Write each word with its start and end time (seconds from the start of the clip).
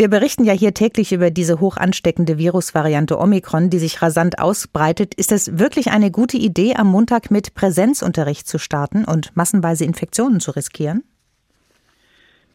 Wir 0.00 0.08
berichten 0.08 0.44
ja 0.44 0.54
hier 0.54 0.72
täglich 0.72 1.12
über 1.12 1.30
diese 1.30 1.60
hoch 1.60 1.76
ansteckende 1.76 2.38
Virusvariante 2.38 3.18
Omikron, 3.18 3.68
die 3.68 3.78
sich 3.78 4.00
rasant 4.00 4.38
ausbreitet. 4.38 5.12
Ist 5.12 5.30
es 5.30 5.58
wirklich 5.58 5.90
eine 5.90 6.10
gute 6.10 6.38
Idee, 6.38 6.74
am 6.74 6.86
Montag 6.86 7.30
mit 7.30 7.52
Präsenzunterricht 7.52 8.48
zu 8.48 8.56
starten 8.56 9.04
und 9.04 9.36
massenweise 9.36 9.84
Infektionen 9.84 10.40
zu 10.40 10.52
riskieren? 10.52 11.04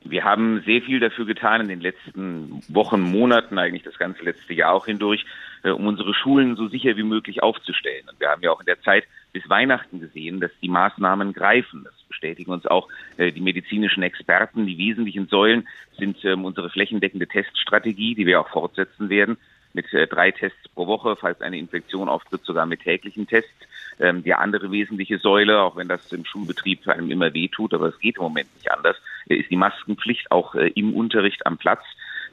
Wir 0.08 0.24
haben 0.24 0.62
sehr 0.66 0.82
viel 0.84 1.00
dafür 1.00 1.26
getan 1.26 1.62
in 1.62 1.68
den 1.68 1.82
letzten 1.82 2.62
Wochen, 2.70 3.02
Monaten, 3.02 3.58
eigentlich 3.58 3.84
das 3.84 3.98
ganze 3.98 4.24
letzte 4.24 4.54
Jahr 4.54 4.74
auch 4.74 4.86
hindurch, 4.86 5.26
äh, 5.64 5.72
um 5.72 5.88
unsere 5.88 6.14
Schulen 6.14 6.56
so 6.56 6.68
sicher 6.68 6.96
wie 6.96 7.04
möglich 7.04 7.42
aufzustellen. 7.42 8.08
Und 8.10 8.20
wir 8.20 8.30
haben 8.30 8.44
ja 8.44 8.52
auch 8.52 8.60
in 8.60 8.68
der 8.68 8.80
Zeit 8.82 9.06
bis 9.34 9.50
Weihnachten 9.50 10.00
gesehen, 10.00 10.40
dass 10.40 10.52
die 10.62 10.70
Maßnahmen 10.70 11.34
greifen. 11.34 11.84
Das 11.84 11.94
bestätigen 12.08 12.52
uns 12.52 12.68
auch 12.68 12.88
äh, 13.18 13.32
die 13.32 13.42
medizinischen 13.42 14.04
Experten. 14.04 14.68
Die 14.68 14.78
wesentlichen 14.78 15.28
Säulen 15.28 15.68
sind 15.98 16.24
ähm, 16.24 16.46
unsere 16.46 16.70
flächendeckende 16.70 17.28
Teststrategie, 17.28 18.14
die 18.14 18.28
wir 18.28 18.42
auch 18.42 18.50
fortsetzen 18.50 19.10
werden 19.10 19.38
mit 19.74 19.94
äh, 19.94 20.08
drei 20.08 20.32
Tests 20.32 20.70
pro 20.70 20.88
Woche, 20.88 21.16
falls 21.16 21.42
eine 21.42 21.58
Infektion 21.58 22.10
auftritt, 22.10 22.46
sogar 22.46 22.66
mit 22.66 22.82
täglichen 22.82 23.28
Tests. 23.28 23.50
Ähm, 24.00 24.24
die 24.24 24.34
andere 24.34 24.72
wesentliche 24.72 25.20
Säule, 25.20 25.62
auch 25.62 25.76
wenn 25.76 25.88
das 25.88 26.12
im 26.12 26.26
Schulbetrieb 26.26 26.88
einem 26.88 27.12
immer 27.12 27.34
wehtut, 27.34 27.74
aber 27.74 27.88
es 27.88 28.00
geht 28.00 28.18
im 28.18 28.24
Moment 28.24 28.54
nicht 28.56 28.72
anders, 28.72 28.98
ist 29.26 29.50
die 29.50 29.58
Maskenpflicht 29.58 30.32
auch 30.32 30.56
äh, 30.56 30.72
im 30.76 30.94
Unterricht 30.94 31.46
am 31.46 31.58
Platz. 31.58 31.84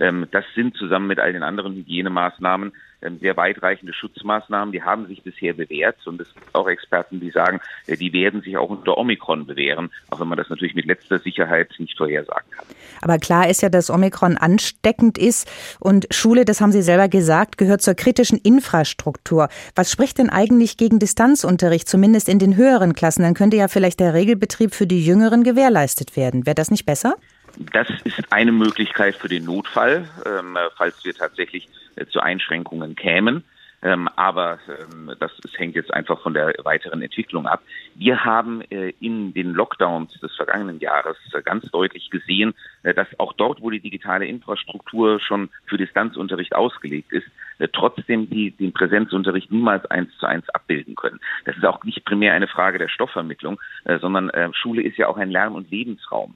Ähm, 0.00 0.26
das 0.30 0.44
sind 0.54 0.76
zusammen 0.76 1.06
mit 1.06 1.18
all 1.18 1.32
den 1.32 1.42
anderen 1.42 1.74
Hygienemaßnahmen 1.74 2.72
ähm, 3.02 3.18
sehr 3.20 3.36
weitreichende 3.36 3.92
Schutzmaßnahmen. 3.92 4.72
Die 4.72 4.82
haben 4.82 5.06
sich 5.06 5.22
bisher 5.22 5.54
bewährt 5.54 6.06
und 6.06 6.20
es 6.20 6.32
gibt 6.34 6.54
auch 6.54 6.68
Experten, 6.68 7.18
die 7.18 7.30
sagen, 7.30 7.60
äh, 7.86 7.96
die 7.96 8.12
werden 8.12 8.42
sich 8.42 8.56
auch 8.56 8.70
unter 8.70 8.96
Omikron 8.96 9.46
bewähren, 9.46 9.90
auch 10.10 10.20
wenn 10.20 10.28
man 10.28 10.38
das 10.38 10.48
natürlich 10.48 10.74
mit 10.74 10.86
letzter 10.86 11.18
Sicherheit 11.18 11.70
nicht 11.78 11.96
vorhersagen 11.96 12.48
kann. 12.50 12.64
Aber 13.00 13.18
klar 13.18 13.50
ist 13.50 13.60
ja, 13.60 13.68
dass 13.68 13.90
Omikron 13.90 14.36
ansteckend 14.36 15.18
ist 15.18 15.50
und 15.80 16.06
Schule, 16.12 16.44
das 16.44 16.60
haben 16.60 16.70
Sie 16.70 16.82
selber 16.82 17.08
gesagt, 17.08 17.58
gehört 17.58 17.82
zur 17.82 17.94
kritischen 17.94 18.38
Infrastruktur. 18.38 19.48
Was 19.74 19.90
spricht 19.90 20.18
denn 20.18 20.30
eigentlich 20.30 20.76
gegen 20.76 21.00
Distanzunterricht, 21.00 21.88
zumindest 21.88 22.28
in 22.28 22.38
den 22.38 22.56
höheren 22.56 22.94
Klassen? 22.94 23.22
Dann 23.22 23.34
könnte 23.34 23.56
ja 23.56 23.66
vielleicht 23.66 23.98
der 23.98 24.14
Regelbetrieb 24.14 24.74
für 24.74 24.86
die 24.86 25.04
Jüngeren 25.04 25.42
gewährleistet 25.42 26.16
werden. 26.16 26.46
Wäre 26.46 26.54
das 26.54 26.70
nicht 26.70 26.86
besser? 26.86 27.16
Das 27.58 27.88
ist 28.04 28.32
eine 28.32 28.52
Möglichkeit 28.52 29.16
für 29.16 29.28
den 29.28 29.44
Notfall, 29.44 30.08
ähm, 30.26 30.56
falls 30.76 31.04
wir 31.04 31.14
tatsächlich 31.14 31.68
äh, 31.96 32.06
zu 32.06 32.20
Einschränkungen 32.20 32.96
kämen. 32.96 33.44
Ähm, 33.82 34.08
aber 34.14 34.60
ähm, 34.68 35.10
das, 35.18 35.32
das 35.42 35.58
hängt 35.58 35.74
jetzt 35.74 35.92
einfach 35.92 36.20
von 36.22 36.34
der 36.34 36.54
weiteren 36.62 37.02
Entwicklung 37.02 37.46
ab. 37.46 37.62
Wir 37.96 38.24
haben 38.24 38.62
äh, 38.70 38.92
in 39.00 39.34
den 39.34 39.52
Lockdowns 39.52 40.12
des 40.20 40.32
vergangenen 40.36 40.78
Jahres 40.78 41.16
äh, 41.32 41.42
ganz 41.42 41.68
deutlich 41.70 42.08
gesehen, 42.10 42.54
äh, 42.84 42.94
dass 42.94 43.08
auch 43.18 43.32
dort, 43.32 43.60
wo 43.60 43.70
die 43.70 43.80
digitale 43.80 44.26
Infrastruktur 44.26 45.18
schon 45.18 45.50
für 45.66 45.78
Distanzunterricht 45.78 46.54
ausgelegt 46.54 47.12
ist, 47.12 47.26
äh, 47.58 47.66
trotzdem 47.72 48.30
die, 48.30 48.52
den 48.52 48.72
Präsenzunterricht 48.72 49.50
niemals 49.50 49.84
eins 49.86 50.16
zu 50.18 50.26
eins 50.26 50.48
abbilden 50.50 50.94
können. 50.94 51.18
Das 51.44 51.56
ist 51.56 51.64
auch 51.64 51.82
nicht 51.82 52.04
primär 52.04 52.34
eine 52.34 52.46
Frage 52.46 52.78
der 52.78 52.88
Stoffvermittlung, 52.88 53.60
äh, 53.84 53.98
sondern 53.98 54.30
Schule 54.52 54.82
ist 54.82 54.96
ja 54.96 55.08
auch 55.08 55.16
ein 55.16 55.30
Lern- 55.30 55.54
und 55.54 55.70
Lebensraum. 55.70 56.34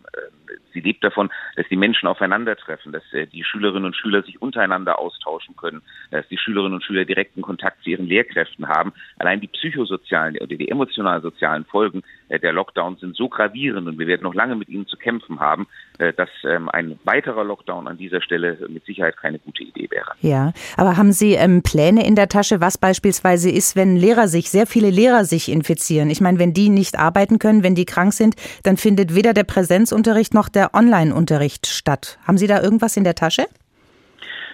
Sie 0.77 0.82
lebt 0.82 1.02
davon, 1.02 1.30
dass 1.56 1.66
die 1.69 1.77
Menschen 1.77 2.06
aufeinandertreffen, 2.06 2.92
dass 2.92 3.02
die 3.32 3.44
Schülerinnen 3.44 3.86
und 3.86 3.96
Schüler 3.96 4.22
sich 4.22 4.42
untereinander 4.42 4.98
austauschen 4.98 5.56
können, 5.56 5.80
dass 6.10 6.28
die 6.28 6.36
Schülerinnen 6.36 6.74
und 6.74 6.84
Schüler 6.84 7.06
direkten 7.06 7.41
Kontakt 7.41 7.82
zu 7.82 7.88
ihren 7.88 8.06
Lehrkräften 8.06 8.69
haben. 8.69 8.92
Allein 9.19 9.41
die 9.41 9.47
psychosozialen 9.47 10.36
oder 10.36 10.54
die 10.54 10.69
emotional-sozialen 10.69 11.64
Folgen 11.64 12.02
der 12.28 12.52
Lockdowns 12.52 13.00
sind 13.00 13.16
so 13.16 13.28
gravierend 13.28 13.86
und 13.86 13.98
wir 13.98 14.06
werden 14.06 14.22
noch 14.22 14.34
lange 14.34 14.56
mit 14.56 14.69
ihnen 14.69 14.86
zu 14.86 14.96
kämpfen 14.96 15.41
haben, 15.41 15.66
dass 15.98 16.28
ähm, 16.44 16.69
ein 16.69 16.98
weiterer 17.05 17.44
Lockdown 17.44 17.88
an 17.88 17.96
dieser 17.96 18.20
Stelle 18.20 18.58
mit 18.69 18.84
Sicherheit 18.84 19.16
keine 19.16 19.38
gute 19.38 19.62
Idee 19.62 19.88
wäre. 19.91 20.12
Ja, 20.20 20.52
aber 20.77 20.97
haben 20.97 21.12
Sie 21.12 21.32
ähm, 21.34 21.62
Pläne 21.62 22.06
in 22.06 22.16
der 22.16 22.28
Tasche, 22.28 22.60
was 22.60 22.78
beispielsweise 22.78 23.50
ist, 23.50 23.77
wenn 23.77 23.97
Lehrer 23.97 24.28
sich, 24.28 24.50
sehr 24.50 24.66
viele 24.66 24.91
Lehrer 24.91 25.24
sich 25.24 25.50
infizieren? 25.50 26.10
Ich 26.10 26.20
meine, 26.20 26.38
wenn 26.38 26.52
die 26.52 26.69
nicht 26.69 26.98
arbeiten 26.98 27.38
können, 27.38 27.62
wenn 27.62 27.75
die 27.75 27.86
krank 27.86 28.12
sind, 28.12 28.34
dann 28.62 28.76
findet 28.76 29.15
weder 29.15 29.32
der 29.32 29.44
Präsenzunterricht 29.44 30.34
noch 30.34 30.48
der 30.48 30.75
Online-Unterricht 30.75 31.66
statt. 31.66 32.19
Haben 32.26 32.38
Sie 32.38 32.47
da 32.47 32.62
irgendwas 32.62 32.97
in 32.97 33.04
der 33.04 33.15
Tasche? 33.15 33.47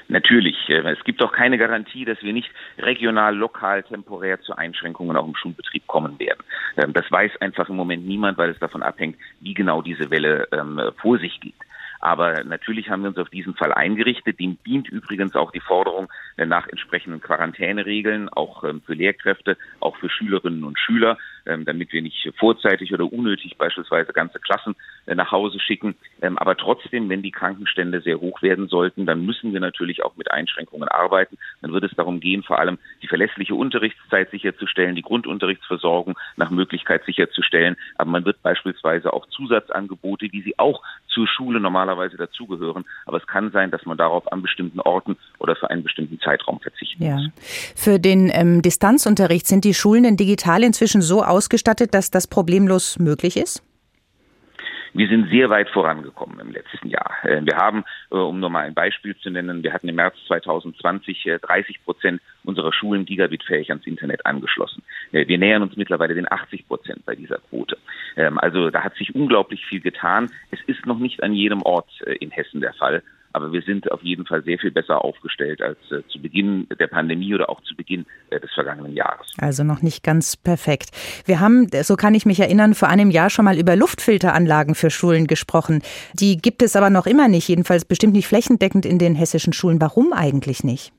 Natürlich. 0.09 0.57
Äh, 0.69 0.83
es 0.91 1.03
gibt 1.05 1.23
auch 1.23 1.33
keine 1.33 1.59
Garantie, 1.59 2.05
dass 2.05 2.23
wir 2.23 2.33
nicht 2.33 2.51
regional, 2.79 3.37
lokal, 3.37 3.83
temporär 3.83 4.41
zu 4.41 4.57
Einschränkungen 4.57 5.17
auch 5.17 5.27
im 5.27 5.37
Schulbetrieb 5.37 5.87
kommen 5.87 6.19
werden. 6.19 6.43
Ähm, 6.77 6.93
das 6.93 7.11
weiß 7.11 7.41
einfach 7.41 7.69
im 7.69 7.77
Moment 7.77 8.07
niemand, 8.07 8.39
weil 8.39 8.51
es 8.51 8.59
davon 8.59 8.83
abhängt, 8.83 9.17
wie 9.41 9.55
genau 9.55 9.83
diese 9.83 10.11
Welle 10.11 10.49
ähm, 10.53 10.81
vor 11.01 11.19
sich 11.19 11.41
geht. 11.41 11.55
Aber 12.03 12.43
natürlich 12.43 12.91
haben 12.91 13.03
wir 13.03 13.11
uns 13.11 13.19
auf 13.19 13.31
diesen 13.31 13.55
Fall 13.55 13.73
eingerichtet. 13.73 14.41
Dem 14.41 14.59
dient 14.67 14.89
übrigens 14.89 15.37
auch 15.37 15.53
die 15.53 15.61
Forderung 15.61 16.09
nach 16.37 16.67
entsprechenden 16.67 17.21
Quarantäneregeln, 17.21 18.29
auch 18.29 18.65
ähm, 18.65 18.83
für 18.85 18.95
Lehrkräfte, 18.95 19.57
auch 19.81 19.97
für 19.97 20.09
Schülerinnen 20.09 20.65
und 20.65 20.79
Schüler, 20.79 21.17
ähm, 21.47 21.65
damit 21.65 21.93
wir 21.93 22.03
nicht 22.03 22.29
vorzeitig 22.39 22.93
oder 22.93 23.13
unnötig 23.13 23.57
beispielsweise 23.57 24.13
ganze 24.13 24.39
Klassen 24.39 24.75
äh, 25.07 25.15
nach 25.15 25.31
Hause 25.31 25.61
schicken. 25.61 25.95
Ähm, 26.21 26.39
aber 26.39 26.57
trotzdem, 26.57 27.09
wenn 27.09 27.23
die 27.23 27.31
Krankenstände 27.31 28.01
sehr 28.01 28.21
hoch 28.21 28.43
werden 28.43 28.69
sollten, 28.69 29.07
dann 29.07 29.25
müssen 29.25 29.53
wir 29.53 29.61
natürlich 29.61 30.05
auch 30.05 30.17
mit 30.17 30.31
Einschränkungen 30.31 30.89
arbeiten. 30.89 31.39
Dann 31.61 31.73
wird 31.73 31.85
es 31.85 31.97
darum 31.97 32.21
gehen, 32.21 32.43
vor 32.43 32.59
allem 32.59 32.79
die 33.03 33.09
verlässliche 33.09 33.55
Unterrichtszeit 33.55 34.31
sicherzustellen, 34.31 34.97
die 34.97 35.03
Grundunterrichtsversorgung 35.03 36.19
nach 36.37 36.51
Möglichkeit 36.51 37.05
sicherzustellen. 37.05 37.77
Aber 37.97 38.11
man 38.11 38.25
wird 38.25 38.43
beispielsweise 38.43 39.13
auch 39.13 39.27
Zusatzangebote, 39.29 40.33
wie 40.33 40.43
sie 40.43 40.59
auch 40.59 40.83
zur 41.13 41.27
Schule 41.29 41.61
normalerweise 41.61 42.17
dazugehören. 42.17 42.85
Aber 43.07 43.19
es 43.19 43.27
kann 43.27 43.51
sein, 43.51 43.71
dass 43.71 43.85
man 43.87 43.99
darauf 43.99 44.31
an 44.33 44.43
bestimmten 44.43 44.81
Orten 44.81 45.17
oder 45.39 45.57
für 45.57 45.71
einen 45.71 45.83
bestimmten 45.83 46.21
Zeitraum 46.21 46.61
verzichten 46.61 47.05
ja. 47.05 47.17
muss. 47.17 47.31
Für 47.77 47.99
den 47.99 48.31
ähm, 48.33 48.63
Distanzunterricht 48.63 49.47
sind 49.47 49.65
die 49.65 49.75
Schulen 49.75 50.05
denn 50.05 50.17
digital 50.17 50.63
inzwischen 50.63 51.03
so 51.03 51.23
ausgestattet, 51.23 51.95
dass 51.95 52.11
das 52.11 52.27
problemlos 52.27 52.99
möglich 52.99 53.37
ist? 53.37 53.63
Wir 54.95 55.09
sind 55.09 55.31
sehr 55.31 55.49
weit 55.49 55.71
vorangekommen 55.71 56.39
im 56.41 56.53
letzten 56.53 56.89
Jahr. 56.89 57.17
Äh, 57.23 57.41
wir 57.45 57.57
haben, 57.57 57.85
äh, 58.11 58.17
um 58.17 58.41
nur 58.41 58.51
mal 58.51 58.65
ein 58.65 58.75
Beispiel 58.75 59.17
zu 59.17 59.31
nennen, 59.31 59.63
wir 59.63 59.73
hatten 59.73 59.89
im 59.89 59.97
März 59.97 60.17
2020 60.27 61.31
30 61.41 61.77
äh, 61.77 61.79
Prozent 61.85 62.21
unserer 62.45 62.73
Schulen 62.73 63.07
gigabitfähig 63.07 63.71
ans 63.71 63.87
Internet 63.87 64.27
angeschlossen. 64.27 64.83
Wir 65.11 65.39
nähern 65.39 65.63
uns 65.63 65.77
mittlerweile 65.77 66.15
den 66.15 66.31
80 66.31 66.67
Prozent 66.69 67.05
bei 67.07 67.15
dieser 67.15 67.39
Quote. 67.39 67.79
Ähm, 68.17 68.39
also 68.39 68.71
da 68.71 68.85
hat 68.85 68.95
sich 68.97 69.15
unglaublich 69.15 69.65
viel 69.65 69.81
getan. 69.81 70.31
Es 70.51 70.61
ist 70.67 70.85
noch 70.87 70.99
nicht 70.99 71.23
an 71.23 71.33
jedem 71.33 71.63
Ort 71.63 71.89
in 72.21 72.31
Hessen 72.31 72.61
der 72.61 72.75
Fall. 72.75 73.03
Aber 73.33 73.53
wir 73.53 73.63
sind 73.63 73.91
auf 73.91 74.03
jeden 74.03 74.27
Fall 74.27 74.43
sehr 74.43 74.59
viel 74.59 74.71
besser 74.71 75.05
aufgestellt 75.05 75.63
als 75.63 75.79
äh, 75.91 76.03
zu 76.09 76.21
Beginn 76.21 76.67
der 76.79 76.87
Pandemie 76.87 77.35
oder 77.35 77.49
auch 77.49 77.61
zu 77.63 77.75
Beginn 77.75 78.07
äh, 78.31 78.41
des 78.41 78.53
vergangenen 78.53 78.95
Jahres. 78.95 79.27
Also 79.39 79.65
noch 79.65 79.83
nicht 79.83 80.03
ganz 80.03 80.37
perfekt. 80.37 80.91
Wir 81.25 81.41
haben, 81.41 81.69
so 81.83 81.97
kann 81.97 82.15
ich 82.15 82.27
mich 82.27 82.41
erinnern, 82.41 82.75
vor 82.75 82.89
einem 82.89 83.11
Jahr 83.11 83.31
schon 83.31 83.45
mal 83.45 83.59
über 83.59 83.77
Luftfilteranlagen 83.77 84.75
für 84.75 84.91
Schulen 84.91 85.27
gesprochen. 85.27 85.83
Die 86.15 86.37
gibt 86.37 86.63
es 86.63 86.77
aber 86.77 86.91
noch 86.91 87.07
immer 87.07 87.29
nicht, 87.29 87.49
jedenfalls 87.49 87.85
bestimmt 87.85 88.15
nicht 88.15 88.27
flächendeckend 88.27 88.87
in 88.87 88.99
den 88.99 89.15
hessischen 89.15 89.53
Schulen. 89.53 89.81
Warum 89.81 90.13
eigentlich 90.13 90.65
nicht? 90.65 90.93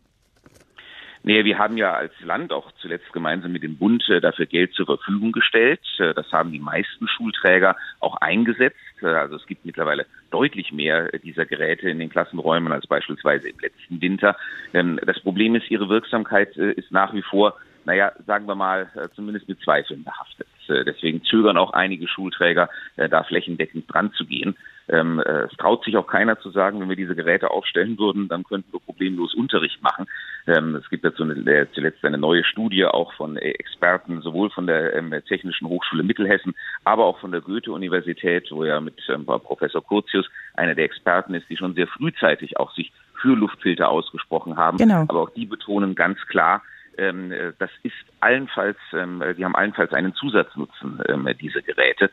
Nee, 1.25 1.45
wir 1.45 1.57
haben 1.57 1.78
ja 1.78 1.94
als 1.94 2.11
Land 2.22 2.51
auch 2.51 2.69
zuletzt 2.81 3.13
gemeinsam 3.13 3.53
mit 3.53 3.63
dem 3.63 3.78
Bund 3.78 4.07
äh, 4.09 4.19
dafür 4.19 4.45
Geld 4.45 4.73
zur 4.73 4.85
Verfügung 4.85 5.31
gestellt. 5.31 5.79
Äh, 5.97 6.13
das 6.13 6.29
haben 6.34 6.51
die 6.51 6.59
meisten 6.59 7.07
Schulträger 7.07 7.78
auch 8.01 8.17
eingesetzt. 8.17 8.75
Äh, 9.01 9.07
also 9.07 9.38
es 9.38 9.45
gibt 9.47 9.66
mittlerweile 9.66 10.06
deutlich 10.31 10.73
mehr 10.73 11.09
dieser 11.19 11.45
Geräte 11.45 11.89
in 11.89 12.00
den 12.00 12.09
Klassenräumen 12.09 12.73
als 12.73 12.88
beispielsweise 12.88 13.47
im 13.47 13.57
letzten 13.59 14.01
Winter. 14.01 14.35
Ähm, 14.73 15.00
das 15.06 15.22
Problem 15.22 15.56
ist, 15.56 15.72
ihre 15.72 15.88
Wirksamkeit 15.88 16.57
ist 16.57 16.91
nach 16.91 17.13
wie 17.13 17.22
vor, 17.22 17.56
naja, 17.85 18.12
sagen 18.28 18.45
wir 18.45 18.56
mal, 18.56 18.89
zumindest 19.16 19.47
mit 19.47 19.62
Zweifeln 19.62 20.03
behaftet. 20.03 20.47
Deswegen 20.69 21.22
zögern 21.23 21.57
auch 21.57 21.73
einige 21.73 22.07
Schulträger, 22.07 22.69
da 22.95 23.23
flächendeckend 23.23 23.94
dran 23.94 24.13
zu 24.13 24.25
gehen. 24.25 24.56
Ähm, 24.89 25.19
äh, 25.19 25.44
es 25.44 25.57
traut 25.57 25.83
sich 25.85 25.95
auch 25.97 26.07
keiner 26.07 26.39
zu 26.39 26.50
sagen, 26.50 26.79
wenn 26.81 26.89
wir 26.89 26.95
diese 26.95 27.16
Geräte 27.16 27.51
aufstellen 27.51 27.97
würden, 27.97 28.28
dann 28.28 28.44
könnten 28.44 28.72
wir 28.73 28.79
problemlos 28.79 29.33
Unterricht 29.33 29.81
machen. 29.81 30.06
Ähm, 30.45 30.75
es 30.75 30.90
gibt 30.90 31.06
dazu 31.06 31.24
eine, 31.24 31.34
äh, 31.50 31.68
zuletzt 31.74 32.04
eine 32.04 32.18
neue 32.18 32.44
Studie 32.44 32.86
auch 32.86 33.13
von 33.13 33.38
äh, 33.38 33.51
Experten, 33.51 34.22
sowohl 34.22 34.50
von 34.50 34.68
der 34.68 34.94
ähm, 34.95 35.13
Technischen 35.28 35.68
Hochschule 35.68 36.04
Mittelhessen, 36.04 36.54
aber 36.84 37.06
auch 37.06 37.19
von 37.19 37.31
der 37.31 37.42
Goethe-Universität, 37.42 38.51
wo 38.51 38.66
ja 38.66 38.81
mit 38.81 38.95
ähm, 39.10 39.25
Professor 39.25 39.84
Curtius 39.84 40.30
einer 40.56 40.75
der 40.75 40.86
Experten 40.86 41.34
ist, 41.34 41.50
die 41.50 41.57
schon 41.57 41.75
sehr 41.75 41.88
frühzeitig 41.88 42.57
auch 42.57 42.74
sich 42.74 42.92
für 43.22 43.36
Luftfilter 43.36 43.90
ausgesprochen 43.90 44.57
haben. 44.57 44.78
Genau. 44.78 45.06
Aber 45.07 45.22
auch 45.22 45.30
die 45.30 45.45
betonen 45.45 45.95
ganz 45.95 46.19
klar, 46.28 46.62
äh, 46.98 47.13
das 47.57 47.72
ist 47.84 47.96
allenfalls, 48.19 48.78
die 48.92 49.44
haben 49.44 49.56
allenfalls 49.56 49.94
einen 49.94 50.13
Zusatznutzen, 50.13 51.01
diese 51.42 51.62
Geräte. 51.62 52.10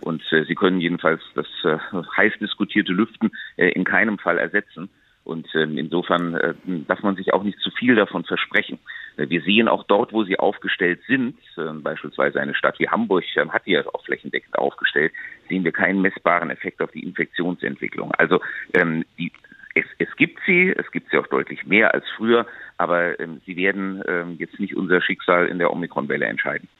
Und 0.00 0.22
sie 0.30 0.54
können 0.54 0.80
jedenfalls 0.80 1.20
das 1.34 1.46
heiß 2.16 2.32
diskutierte 2.40 2.92
Lüften 2.92 3.30
in 3.56 3.84
keinem 3.84 4.18
Fall 4.18 4.38
ersetzen. 4.38 4.88
Und 5.24 5.48
ähm, 5.54 5.78
insofern 5.78 6.34
äh, 6.34 6.54
darf 6.86 7.02
man 7.02 7.16
sich 7.16 7.32
auch 7.32 7.42
nicht 7.42 7.58
zu 7.60 7.70
viel 7.70 7.94
davon 7.94 8.24
versprechen. 8.24 8.78
Äh, 9.16 9.28
wir 9.30 9.40
sehen 9.40 9.68
auch 9.68 9.84
dort, 9.84 10.12
wo 10.12 10.24
sie 10.24 10.38
aufgestellt 10.38 11.00
sind, 11.06 11.36
äh, 11.56 11.72
beispielsweise 11.72 12.40
eine 12.40 12.54
Stadt 12.54 12.78
wie 12.78 12.88
Hamburg 12.88 13.24
äh, 13.34 13.48
hat 13.48 13.66
die 13.66 13.72
ja 13.72 13.82
auch 13.92 14.04
flächendeckend 14.04 14.58
aufgestellt, 14.58 15.12
sehen 15.48 15.64
wir 15.64 15.72
keinen 15.72 16.02
messbaren 16.02 16.50
Effekt 16.50 16.82
auf 16.82 16.90
die 16.92 17.04
Infektionsentwicklung. 17.04 18.12
Also 18.12 18.40
ähm, 18.74 19.04
die 19.18 19.32
es, 19.74 19.84
es 19.98 20.14
gibt 20.16 20.38
sie, 20.46 20.72
es 20.76 20.90
gibt 20.92 21.10
sie 21.10 21.18
auch 21.18 21.26
deutlich 21.26 21.66
mehr 21.66 21.94
als 21.94 22.04
früher, 22.16 22.46
aber 22.78 23.18
ähm, 23.18 23.40
sie 23.44 23.56
werden 23.56 24.02
ähm, 24.06 24.36
jetzt 24.38 24.60
nicht 24.60 24.76
unser 24.76 25.00
Schicksal 25.00 25.48
in 25.48 25.58
der 25.58 25.72
Omikron-Welle 25.72 26.26
entscheiden. 26.26 26.68